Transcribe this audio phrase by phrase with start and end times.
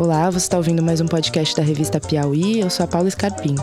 [0.00, 2.58] Olá, você está ouvindo mais um podcast da revista Piauí.
[2.58, 3.54] Eu sou a Paula Scarpim.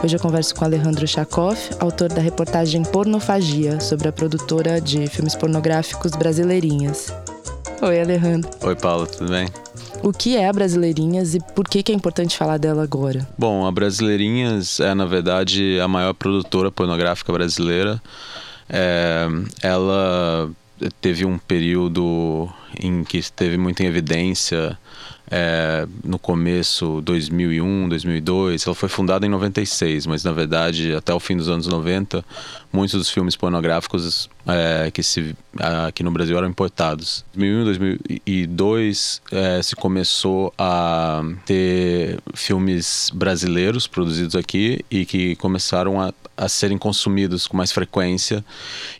[0.00, 5.34] Hoje eu converso com Alejandro Chakoff, autor da reportagem Pornofagia, sobre a produtora de filmes
[5.34, 7.12] pornográficos Brasileirinhas.
[7.82, 8.48] Oi, Alejandro.
[8.62, 9.48] Oi, Paula, tudo bem?
[10.04, 13.28] O que é a Brasileirinhas e por que, que é importante falar dela agora?
[13.36, 18.00] Bom, a Brasileirinhas é, na verdade, a maior produtora pornográfica brasileira.
[18.68, 19.26] É,
[19.60, 20.48] ela
[21.00, 22.48] teve um período
[22.80, 24.78] em que esteve muito em evidência
[25.30, 28.66] é, no começo 2001, 2002.
[28.66, 32.24] Ela foi fundada em 96, mas na verdade até o fim dos anos 90,
[32.72, 35.34] muitos dos filmes pornográficos é, que se
[35.86, 37.24] aqui no Brasil eram importados.
[37.36, 46.00] Em 2001, 2002 é, se começou a ter filmes brasileiros produzidos aqui e que começaram
[46.00, 48.44] a, a serem consumidos com mais frequência.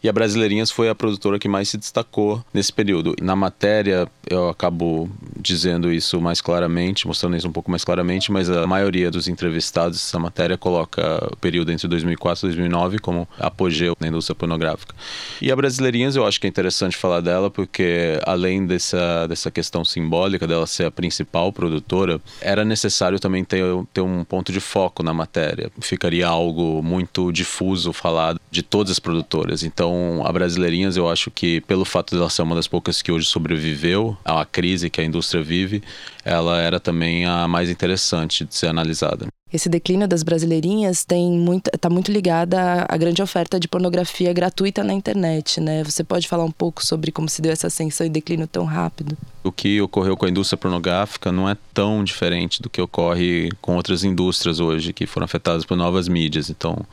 [0.03, 3.15] E a Brasileirinhas foi a produtora que mais se destacou nesse período.
[3.21, 8.49] Na matéria eu acabo dizendo isso mais claramente, mostrando isso um pouco mais claramente, mas
[8.49, 13.97] a maioria dos entrevistados dessa matéria coloca o período entre 2004 e 2009 como apogeu
[14.01, 14.95] na indústria pornográfica.
[15.41, 19.85] E a Brasileirinhas eu acho que é interessante falar dela porque além dessa, dessa questão
[19.85, 25.03] simbólica dela ser a principal produtora, era necessário também ter, ter um ponto de foco
[25.03, 25.71] na matéria.
[25.81, 29.63] Ficaria algo muito difuso falar de todas as produtoras.
[29.63, 33.27] Então, a Brasileirinhas eu acho que pelo fato dela ser uma das poucas que hoje
[33.27, 35.83] sobreviveu à crise que a indústria vive,
[36.25, 39.27] ela era também a mais interessante de ser analisada.
[39.53, 44.83] Esse declínio das brasileirinhas tem muito, está muito ligada à grande oferta de pornografia gratuita
[44.83, 45.85] na internet, né?
[45.85, 49.17] Você pode falar um pouco sobre como se deu essa ascensão e declínio tão rápido?
[49.45, 53.77] O que ocorreu com a indústria pornográfica não é tão diferente do que ocorre com
[53.77, 56.49] outras indústrias hoje que foram afetadas por novas mídias.
[56.49, 56.87] Então,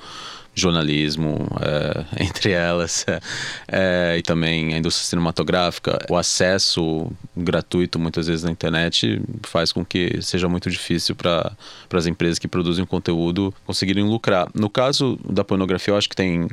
[0.60, 3.20] jornalismo, é, entre elas, é,
[3.68, 6.00] é, e também a indústria cinematográfica.
[6.10, 11.52] O acesso gratuito, muitas vezes, na internet faz com que seja muito difícil para
[11.94, 14.48] as empresas que produzem conteúdo conseguirem lucrar.
[14.54, 16.48] No caso da pornografia, eu acho que tem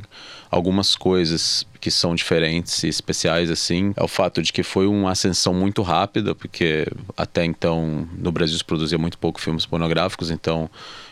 [0.49, 5.11] algumas coisas que são diferentes e especiais assim é o fato de que foi uma
[5.11, 10.69] ascensão muito rápida porque até então no Brasil se produzia muito pouco filmes pornográficos então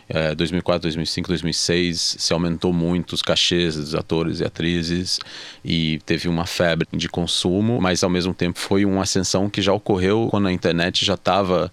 [0.09, 5.17] é, 2004 2005 2006 se aumentou muito os cachês dos atores e atrizes
[5.63, 9.71] e teve uma febre de consumo mas ao mesmo tempo foi uma ascensão que já
[9.71, 11.71] ocorreu quando a internet já estava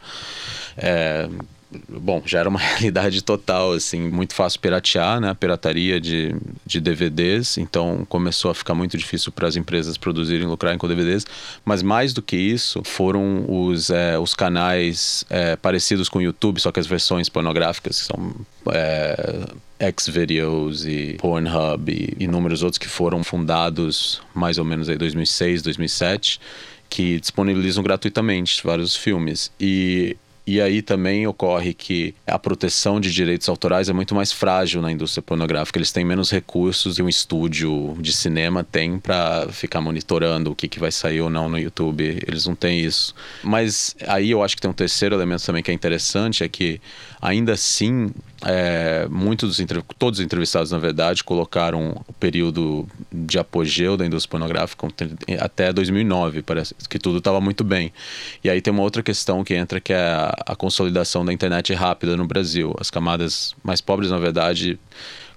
[0.77, 1.29] é,
[1.89, 5.31] bom, já era uma realidade total, assim, muito fácil piratear, né?
[5.31, 6.35] A pirataria de,
[6.65, 11.27] de DVDs, então começou a ficar muito difícil para as empresas produzirem, lucrarem com DVDs,
[11.65, 16.61] mas mais do que isso, foram os, é, os canais é, parecidos com o YouTube,
[16.61, 18.35] só que as versões pornográficas, que são
[18.71, 25.63] é, Xvideos e Pornhub e inúmeros outros que foram fundados mais ou menos em 2006,
[25.63, 26.41] 2007,
[26.89, 29.51] que disponibilizam gratuitamente vários filmes.
[29.59, 34.83] E e aí também ocorre que a proteção de direitos autorais é muito mais frágil
[34.83, 35.79] na indústria pornográfica.
[35.79, 40.67] Eles têm menos recursos que um estúdio de cinema tem para ficar monitorando o que,
[40.67, 42.21] que vai sair ou não no YouTube.
[42.27, 43.15] Eles não têm isso.
[43.43, 46.81] Mas aí eu acho que tem um terceiro elemento também que é interessante, é que
[47.23, 48.11] ainda assim
[48.45, 49.67] é, muitos dos
[49.97, 54.89] todos os entrevistados na verdade colocaram o período de apogeu da indústria pornográfica
[55.39, 57.93] até 2009 parece que tudo estava muito bem
[58.43, 61.73] e aí tem uma outra questão que entra que é a, a consolidação da internet
[61.75, 64.79] rápida no Brasil as camadas mais pobres na verdade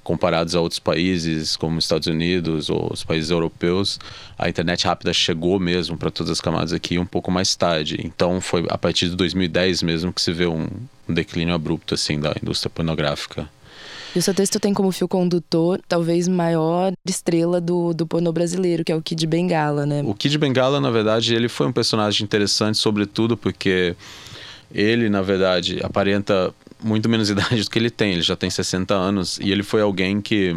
[0.06, 4.00] comparados a outros países como Estados Unidos ou os países europeus,
[4.38, 8.00] a internet rápida chegou mesmo para todas as camadas aqui um pouco mais tarde.
[8.04, 10.68] Então foi a partir de 2010 mesmo que se vê um,
[11.10, 13.50] um declínio abrupto assim da indústria pornográfica.
[14.16, 18.86] E o seu texto tem como fio condutor, talvez, maior estrela do, do pornô brasileiro,
[18.86, 20.04] que é o Kid Bengala, né?
[20.06, 23.94] O Kid Bengala, na verdade, ele foi um personagem interessante, sobretudo porque
[24.74, 26.54] ele, na verdade, aparenta
[26.84, 28.14] muito menos idade do que ele tem.
[28.14, 30.56] Ele já tem 60 anos e ele foi alguém que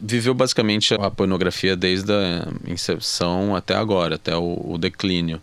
[0.00, 5.40] viveu basicamente a pornografia desde a inserção até agora, até o, o declínio.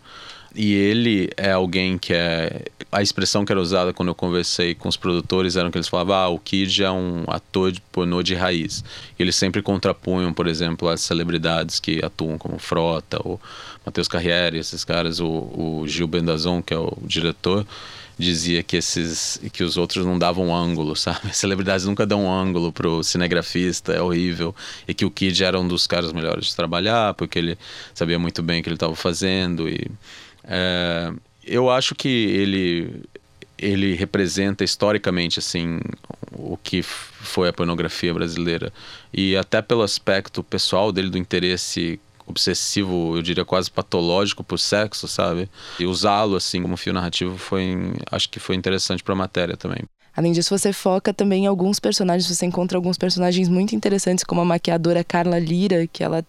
[0.54, 2.64] E ele é alguém que é.
[2.90, 6.14] A expressão que era usada quando eu conversei com os produtores era que eles falavam:
[6.14, 8.84] ah, o Kid é um ator de pornô de raiz.
[9.18, 13.40] E eles sempre contrapunham, por exemplo, as celebridades que atuam como Frota, o
[13.86, 17.64] Matheus Carriere, esses caras, o, o Gil Bendazon, que é o diretor
[18.20, 21.30] dizia que esses que os outros não davam ângulo, sabe?
[21.30, 24.54] As celebridades nunca dão ângulo pro cinegrafista, é horrível.
[24.86, 27.58] E que o Kid era um dos caras melhores de trabalhar, porque ele
[27.94, 29.68] sabia muito bem o que ele estava fazendo.
[29.68, 29.90] E
[30.44, 31.12] é,
[31.44, 33.02] eu acho que ele
[33.58, 35.80] ele representa historicamente assim
[36.32, 38.72] o que foi a pornografia brasileira
[39.12, 45.06] e até pelo aspecto pessoal dele do interesse obsessivo, eu diria quase patológico por sexo,
[45.06, 45.48] sabe?
[45.78, 47.76] E usá-lo assim como fio narrativo foi,
[48.10, 49.82] acho que foi interessante para a matéria também.
[50.16, 54.40] Além disso, você foca também em alguns personagens, você encontra alguns personagens muito interessantes, como
[54.40, 56.24] a maquiadora Carla Lira, que ela,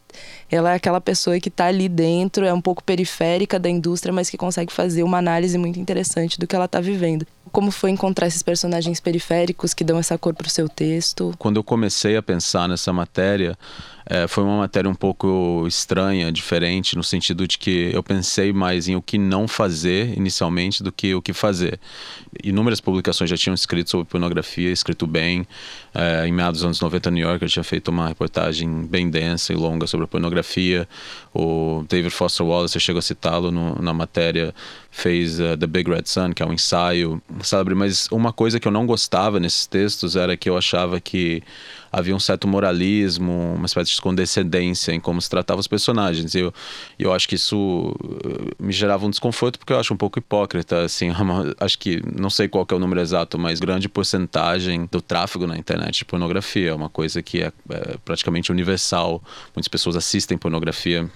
[0.49, 4.29] ela é aquela pessoa que está ali dentro, é um pouco periférica da indústria, mas
[4.29, 7.25] que consegue fazer uma análise muito interessante do que ela está vivendo.
[7.51, 11.33] Como foi encontrar esses personagens periféricos que dão essa cor para o seu texto?
[11.37, 13.57] Quando eu comecei a pensar nessa matéria,
[14.05, 18.87] é, foi uma matéria um pouco estranha, diferente, no sentido de que eu pensei mais
[18.87, 21.79] em o que não fazer inicialmente do que o que fazer.
[22.43, 25.47] Inúmeras publicações já tinham escrito sobre pornografia, escrito bem.
[25.93, 29.53] É, em meados dos anos 90, New York, eu tinha feito uma reportagem bem densa
[29.53, 30.87] e longa sobre a pornografia.
[31.33, 34.53] O David Foster Wallace, eu chego a citá-lo na matéria,
[34.89, 37.75] fez uh, The Big Red Sun, que é um ensaio célebre.
[37.75, 41.41] Mas uma coisa que eu não gostava nesses textos era que eu achava que
[41.91, 46.33] havia um certo moralismo, uma espécie de condescendência em como se tratava os personagens.
[46.33, 46.53] E eu,
[46.97, 47.93] eu acho que isso
[48.23, 51.09] eh, me gerava um desconforto porque eu acho um pouco hipócrita, assim,
[51.59, 55.57] acho que não sei qual é o número exato, mas grande porcentagem do tráfego na
[55.57, 59.21] internet de pornografia é uma coisa que é, é praticamente universal.
[59.53, 61.09] Muitas pessoas assistem pornografia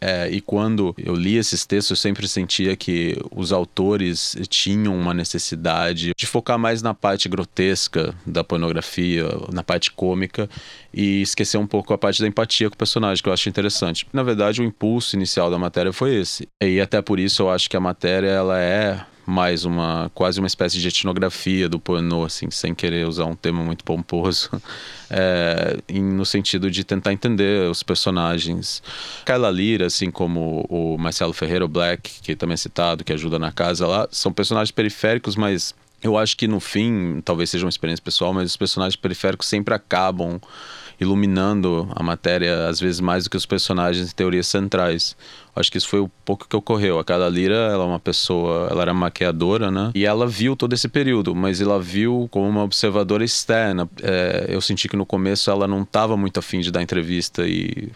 [0.00, 5.12] é, e quando eu li esses textos, eu sempre sentia que os autores tinham uma
[5.12, 10.48] necessidade de focar mais na parte grotesca da pornografia, na parte cômica,
[10.94, 14.06] e esquecer um pouco a parte da empatia com o personagem, que eu acho interessante.
[14.12, 16.48] Na verdade, o impulso inicial da matéria foi esse.
[16.62, 20.46] E até por isso eu acho que a matéria ela é mais uma quase uma
[20.46, 24.50] espécie de etnografia do pornô, assim, sem querer usar um termo muito pomposo,
[25.10, 28.82] é, em, no sentido de tentar entender os personagens.
[29.26, 33.38] Kyla Lira, assim como o Marcelo Ferreira o Black, que também é citado, que ajuda
[33.38, 37.70] na casa lá, são personagens periféricos, mas eu acho que no fim, talvez seja uma
[37.70, 40.40] experiência pessoal, mas os personagens periféricos sempre acabam
[41.00, 45.16] iluminando a matéria, às vezes mais do que os personagens em teorias centrais.
[45.54, 46.98] Acho que isso foi o pouco que ocorreu.
[46.98, 49.90] A Carla Lira, ela é uma pessoa, ela era maquiadora, né?
[49.94, 53.88] E ela viu todo esse período, mas ela viu como uma observadora externa.
[54.02, 57.90] É, eu senti que no começo ela não estava muito afim de dar entrevista e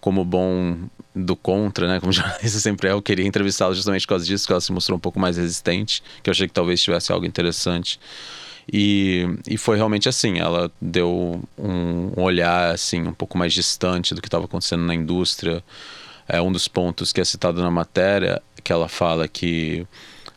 [0.00, 0.76] como bom
[1.14, 2.00] do contra, né?
[2.00, 4.96] Como jornalista sempre é, eu queria entrevistá-la justamente por causa disso, que ela se mostrou
[4.96, 7.98] um pouco mais resistente, que eu achei que talvez tivesse algo interessante.
[8.72, 14.22] E, e foi realmente assim, ela deu um olhar assim um pouco mais distante do
[14.22, 15.62] que estava acontecendo na indústria.
[16.26, 19.86] É um dos pontos que é citado na matéria, que ela fala que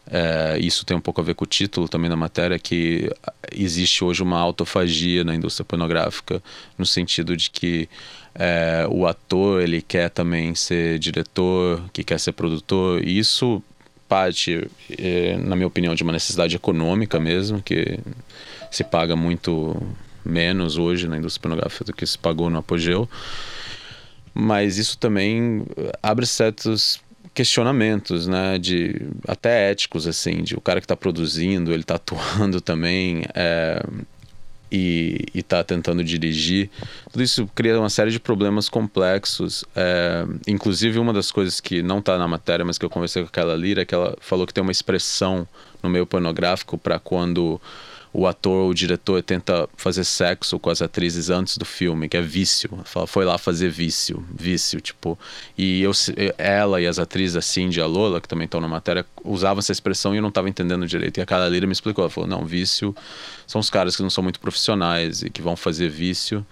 [0.10, 3.12] é, isso tem um pouco a ver com o título também da matéria, que
[3.52, 6.42] existe hoje uma autofagia na indústria pornográfica,
[6.78, 7.90] no sentido de que
[8.34, 13.62] é, o ator ele quer também ser diretor, que quer ser produtor, e isso
[14.08, 14.68] parte,
[14.98, 18.00] é, na minha opinião, de uma necessidade econômica mesmo, que
[18.72, 19.76] se paga muito
[20.24, 23.10] menos hoje na indústria pornográfica do que se pagou no apogeu.
[24.34, 25.66] Mas isso também
[26.02, 27.02] abre certos
[27.34, 28.96] questionamentos, né, de
[29.28, 33.84] até éticos assim, de o cara que está produzindo, ele está atuando também, é,
[34.72, 36.70] e está tentando dirigir,
[37.12, 39.64] tudo isso cria uma série de problemas complexos.
[39.76, 43.30] É, inclusive, uma das coisas que não está na matéria, mas que eu conversei com
[43.30, 45.48] aquela Lira, é que ela falou que tem uma expressão
[45.82, 47.62] no meio pornográfico para quando
[48.18, 52.18] o ator ou o diretor tenta fazer sexo com as atrizes antes do filme, que
[52.18, 52.68] é vício.
[52.84, 55.20] Fala, foi lá fazer vício, vício, tipo.
[55.56, 55.92] E eu,
[56.36, 59.60] ela e as atrizes, a Cindy e a Lola, que também estão na matéria, usavam
[59.60, 61.20] essa expressão e eu não estava entendendo direito.
[61.20, 62.96] E a Carla Lira me explicou, ela falou, não, vício
[63.46, 66.44] são os caras que não são muito profissionais e que vão fazer vício.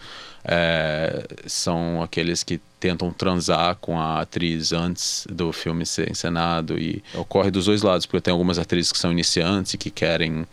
[0.48, 7.04] É, são aqueles que tentam transar com a atriz antes do filme ser encenado e
[7.16, 10.46] ocorre dos dois lados, porque tem algumas atrizes que são iniciantes e que querem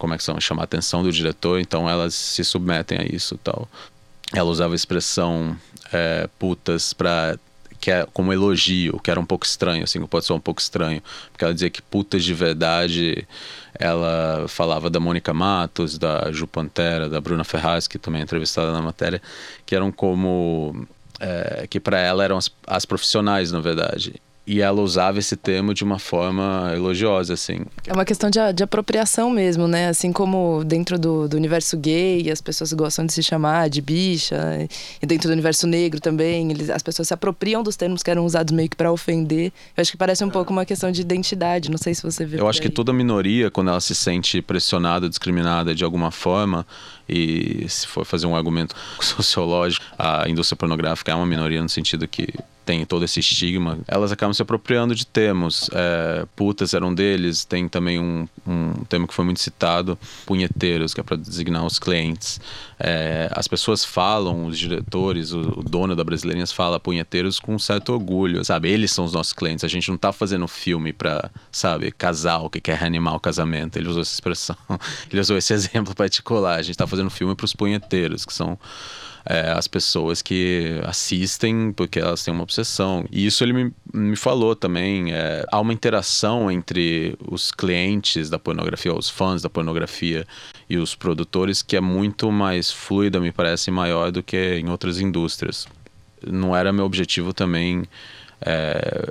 [0.00, 3.38] como é que são, chamar a atenção do diretor, então elas se submetem a isso
[3.44, 3.68] tal.
[4.34, 5.54] Ela usava a expressão
[5.92, 7.38] é, putas para
[7.78, 11.02] que é como elogio, que era um pouco estranho, assim, pode ser um pouco estranho,
[11.32, 13.26] porque ela dizia que putas de verdade,
[13.74, 18.72] ela falava da Mônica Matos, da Ju Pantera, da Bruna Ferraz, que também é entrevistada
[18.72, 19.20] na matéria,
[19.64, 20.86] que eram como
[21.18, 25.72] é, que para ela eram as, as profissionais, na verdade e ela usava esse termo
[25.72, 27.60] de uma forma elogiosa, assim.
[27.86, 29.86] É uma questão de, de apropriação mesmo, né?
[29.86, 34.36] Assim como dentro do, do, universo gay, as pessoas gostam de se chamar de bicha,
[35.00, 38.26] e dentro do universo negro também, eles, as pessoas se apropriam dos termos que eram
[38.26, 39.52] usados meio que para ofender.
[39.76, 40.32] Eu acho que parece um é.
[40.32, 42.68] pouco uma questão de identidade, não sei se você vê Eu acho aí.
[42.68, 46.66] que toda minoria, quando ela se sente pressionada, discriminada de alguma forma,
[47.10, 52.06] E se for fazer um argumento sociológico, a indústria pornográfica é uma minoria no sentido
[52.06, 52.32] que
[52.70, 55.68] tem todo esse estigma, elas acabam se apropriando de termos.
[55.72, 60.94] É, putas eram um deles, tem também um, um termo que foi muito citado, punheteiros,
[60.94, 62.40] que é para designar os clientes.
[62.78, 67.92] É, as pessoas falam, os diretores, o, o, dono da Brasileirinhas fala punheteiros com certo
[67.92, 68.70] orgulho, sabe?
[68.70, 72.60] Eles são os nossos clientes, a gente não está fazendo filme para, sabe, casal que
[72.60, 73.78] quer reanimar o casamento.
[73.78, 74.56] Ele usou essa expressão,
[75.10, 76.58] ele usou esse exemplo particular.
[76.58, 78.58] A gente está fazendo filme para os punheteiros, que são
[79.24, 83.04] é, as pessoas que assistem porque elas têm uma obsessão.
[83.10, 85.12] E isso ele me, me falou também.
[85.12, 90.26] É, há uma interação entre os clientes da pornografia, os fãs da pornografia
[90.68, 95.00] e os produtores que é muito mais fluida, me parece, maior do que em outras
[95.00, 95.66] indústrias.
[96.26, 97.84] Não era meu objetivo também.
[98.42, 99.08] É,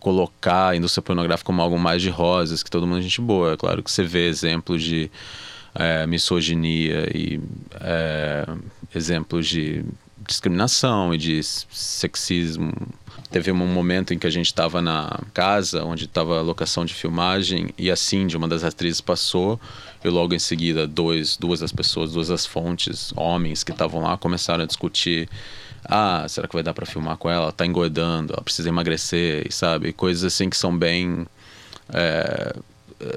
[0.00, 3.54] colocar a indústria pornográfica como algo mais de rosas, que todo mundo é gente boa.
[3.54, 5.10] É claro que você vê exemplos de
[5.78, 7.40] é, misoginia e
[7.80, 8.46] é,
[8.94, 9.84] exemplos de
[10.26, 12.72] discriminação e de sexismo.
[13.30, 16.94] Teve um momento em que a gente estava na casa, onde estava a locação de
[16.94, 19.60] filmagem, e a Cindy, uma das atrizes, passou,
[20.04, 24.16] e logo em seguida, dois, duas das pessoas, duas das fontes, homens que estavam lá,
[24.16, 25.28] começaram a discutir
[25.88, 27.44] ah, será que vai dar para filmar com ela?
[27.44, 29.92] Ela tá engordando, ela precisa emagrecer, sabe?
[29.92, 31.26] Coisas assim que são bem
[31.92, 32.56] é,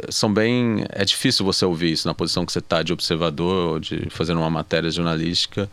[0.09, 0.85] são bem.
[0.89, 4.39] É difícil você ouvir isso na posição que você está de observador ou de fazendo
[4.39, 5.69] uma matéria jornalística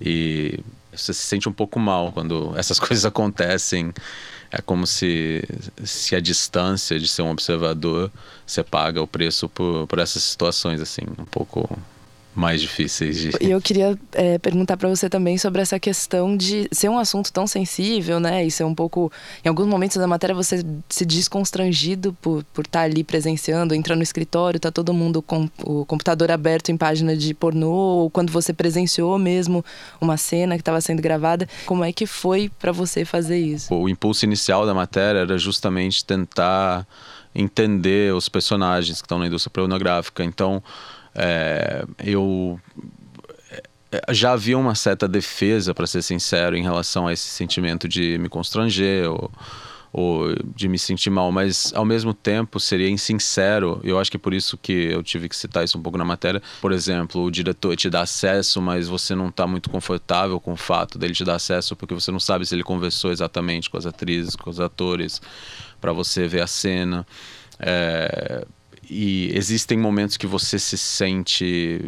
[0.00, 0.60] e
[0.92, 3.92] você se sente um pouco mal quando essas coisas acontecem.
[4.50, 5.44] É como se,
[5.84, 8.10] se a distância de ser um observador
[8.46, 11.68] você paga o preço por, por essas situações, assim, um pouco
[12.38, 13.30] mais difíceis de.
[13.40, 17.32] E eu queria é, perguntar para você também sobre essa questão de ser um assunto
[17.32, 18.44] tão sensível, né?
[18.44, 19.10] E ser um pouco.
[19.44, 23.74] Em alguns momentos da matéria você se diz constrangido por, por estar tá ali presenciando,
[23.74, 28.10] entrar no escritório, tá todo mundo com o computador aberto em página de pornô, ou
[28.10, 29.64] quando você presenciou mesmo
[30.00, 31.48] uma cena que estava sendo gravada.
[31.66, 33.74] Como é que foi para você fazer isso?
[33.74, 36.86] O impulso inicial da matéria era justamente tentar
[37.34, 40.24] entender os personagens que estão na indústria pornográfica.
[40.24, 40.62] Então
[41.14, 42.60] é, eu
[43.90, 48.18] é, já havia uma certa defesa, para ser sincero, em relação a esse sentimento de
[48.18, 49.30] me constranger ou,
[49.90, 53.80] ou, de me sentir mal, mas ao mesmo tempo seria insincero.
[53.82, 56.04] Eu acho que é por isso que eu tive que citar isso um pouco na
[56.04, 56.42] matéria.
[56.60, 60.56] Por exemplo, o diretor te dá acesso, mas você não está muito confortável com o
[60.56, 63.86] fato dele te dar acesso porque você não sabe se ele conversou exatamente com as
[63.86, 65.22] atrizes, com os atores,
[65.80, 67.06] para você ver a cena.
[67.58, 68.46] É,
[68.90, 71.80] e existem momentos que você se sente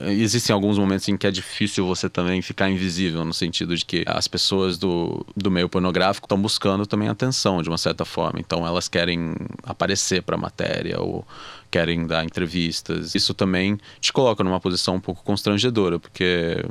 [0.00, 4.04] existem alguns momentos em que é difícil você também ficar invisível, no sentido de que
[4.06, 8.40] as pessoas do, do meio pornográfico estão buscando também atenção, de uma certa forma.
[8.40, 11.26] Então elas querem aparecer para a matéria ou
[11.70, 13.14] querem dar entrevistas.
[13.14, 16.64] Isso também te coloca numa posição um pouco constrangedora, porque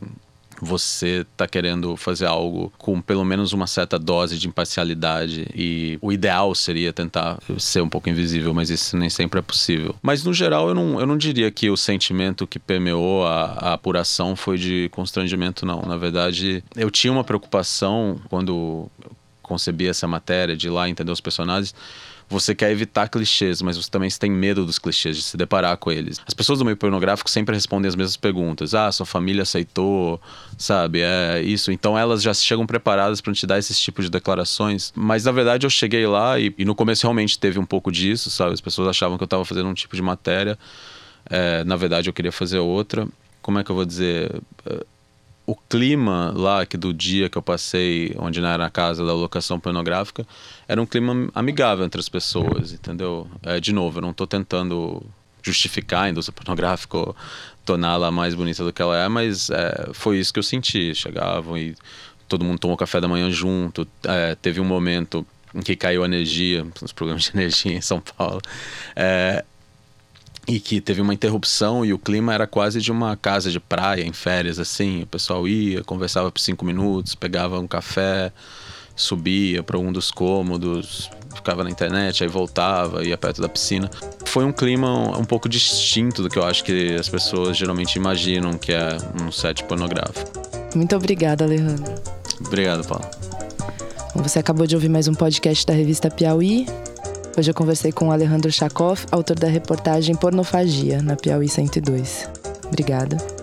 [0.62, 6.12] você está querendo fazer algo com pelo menos uma certa dose de imparcialidade e o
[6.12, 9.96] ideal seria tentar ser um pouco invisível, mas isso nem sempre é possível.
[10.02, 13.74] Mas no geral eu não, eu não diria que o sentimento que permeou a, a
[13.74, 15.82] apuração foi de constrangimento, não.
[15.82, 18.90] Na verdade, eu tinha uma preocupação quando
[19.42, 21.74] concebi essa matéria de lá entender os personagens
[22.32, 25.92] você quer evitar clichês, mas você também tem medo dos clichês, de se deparar com
[25.92, 26.20] eles.
[26.26, 28.74] As pessoas do meio pornográfico sempre respondem as mesmas perguntas.
[28.74, 30.20] Ah, sua família aceitou,
[30.58, 31.02] sabe?
[31.02, 31.72] É isso.
[31.72, 34.94] Então elas já chegam preparadas para te dar esses tipos de declarações.
[34.96, 38.30] Mas na verdade eu cheguei lá e, e, no começo realmente teve um pouco disso,
[38.30, 38.54] sabe?
[38.54, 40.58] As pessoas achavam que eu estava fazendo um tipo de matéria.
[41.30, 43.08] É, na verdade eu queria fazer outra.
[43.42, 44.32] Como é que eu vou dizer?
[45.52, 49.12] O clima lá que do dia que eu passei, onde não era a casa da
[49.12, 50.26] locação pornográfica,
[50.66, 53.28] era um clima amigável entre as pessoas, entendeu?
[53.44, 55.06] É, de novo, eu não estou tentando
[55.44, 57.14] justificar a indústria pornográfica ou
[57.66, 60.96] torná-la mais bonita do que ela é, mas é, foi isso que eu senti.
[60.96, 61.76] Chegavam e
[62.30, 63.86] todo mundo tomou café da manhã junto.
[64.06, 68.00] É, teve um momento em que caiu a energia, nos programas de energia em São
[68.00, 68.40] Paulo.
[68.96, 69.44] É,
[70.48, 74.04] e que teve uma interrupção e o clima era quase de uma casa de praia
[74.04, 75.04] em férias assim.
[75.04, 78.32] O pessoal ia conversava por cinco minutos pegava um café
[78.96, 83.90] subia para um dos cômodos ficava na internet aí voltava ia perto da piscina.
[84.26, 88.58] Foi um clima um pouco distinto do que eu acho que as pessoas geralmente imaginam
[88.58, 90.32] que é um set pornográfico.
[90.76, 91.94] Muito obrigada Alejandro.
[92.40, 93.06] Obrigado Paulo.
[94.16, 96.66] Você acabou de ouvir mais um podcast da revista Piauí
[97.38, 102.30] Hoje eu conversei com Alejandro Chakov, autor da reportagem Pornofagia, na Piauí 102.
[102.68, 103.41] Obrigada.